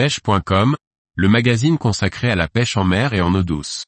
[0.00, 0.76] pêche.com,
[1.14, 3.84] le magazine consacré à la pêche en mer et en eau douce.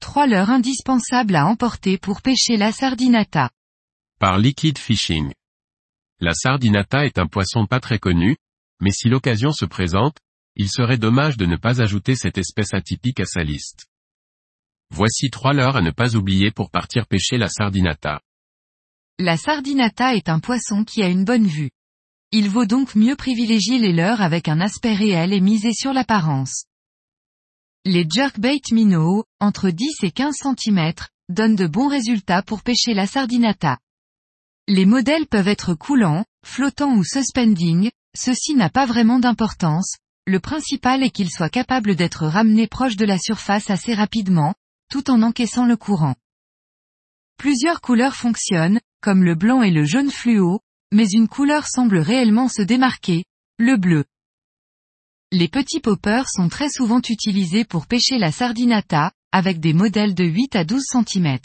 [0.00, 3.50] Trois leurres indispensables à emporter pour pêcher la sardinata.
[4.18, 5.30] Par Liquid Fishing.
[6.18, 8.36] La sardinata est un poisson pas très connu,
[8.80, 10.16] mais si l'occasion se présente,
[10.56, 13.86] il serait dommage de ne pas ajouter cette espèce atypique à sa liste.
[14.90, 18.20] Voici trois leurres à ne pas oublier pour partir pêcher la sardinata.
[19.18, 21.70] La sardinata est un poisson qui a une bonne vue.
[22.32, 26.64] Il vaut donc mieux privilégier les leurres avec un aspect réel et miser sur l'apparence.
[27.84, 30.92] Les jerkbait minnows, entre 10 et 15 cm,
[31.28, 33.78] donnent de bons résultats pour pêcher la sardinata.
[34.68, 41.02] Les modèles peuvent être coulants, flottants ou suspending, ceci n'a pas vraiment d'importance, le principal
[41.02, 44.54] est qu'il soit capable d'être ramené proche de la surface assez rapidement,
[44.90, 46.14] tout en encaissant le courant.
[47.36, 50.60] Plusieurs couleurs fonctionnent, comme le blanc et le jaune fluo,
[50.92, 53.24] mais une couleur semble réellement se démarquer,
[53.58, 54.04] le bleu.
[55.32, 60.24] Les petits poppers sont très souvent utilisés pour pêcher la sardinata, avec des modèles de
[60.24, 61.38] 8 à 12 cm.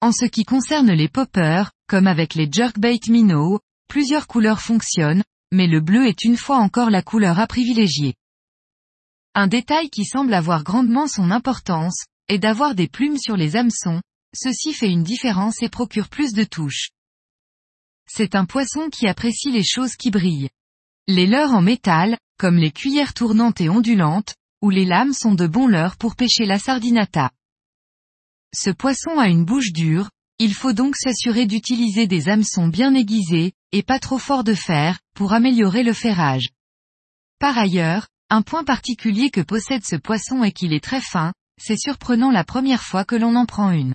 [0.00, 5.66] En ce qui concerne les poppers, comme avec les jerkbait minnows, plusieurs couleurs fonctionnent, mais
[5.66, 8.14] le bleu est une fois encore la couleur à privilégier.
[9.34, 14.00] Un détail qui semble avoir grandement son importance, est d'avoir des plumes sur les hameçons,
[14.34, 16.90] ceci fait une différence et procure plus de touches.
[18.08, 20.50] C'est un poisson qui apprécie les choses qui brillent.
[21.08, 25.46] Les leurres en métal, comme les cuillères tournantes et ondulantes, ou les lames sont de
[25.46, 27.30] bons leurres pour pêcher la sardinata.
[28.54, 33.52] Ce poisson a une bouche dure, il faut donc s'assurer d'utiliser des hameçons bien aiguisés,
[33.72, 36.50] et pas trop forts de fer, pour améliorer le ferrage.
[37.38, 41.78] Par ailleurs, un point particulier que possède ce poisson est qu'il est très fin, c'est
[41.78, 43.94] surprenant la première fois que l'on en prend une.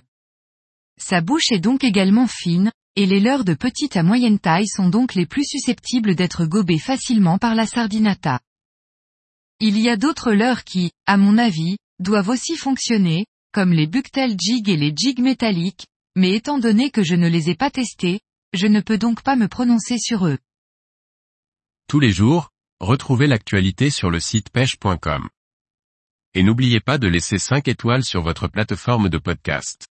[0.98, 4.88] Sa bouche est donc également fine, et les leurres de petite à moyenne taille sont
[4.88, 8.40] donc les plus susceptibles d'être gobées facilement par la sardinata.
[9.60, 14.36] Il y a d'autres leurres qui, à mon avis, doivent aussi fonctionner, comme les bucktail
[14.38, 18.20] jig et les jigs métalliques, mais étant donné que je ne les ai pas testés,
[18.56, 20.38] je ne peux donc pas me prononcer sur eux.
[21.88, 22.50] Tous les jours,
[22.80, 25.28] retrouvez l'actualité sur le site pêche.com.
[26.34, 29.86] Et n'oubliez pas de laisser 5 étoiles sur votre plateforme de podcast.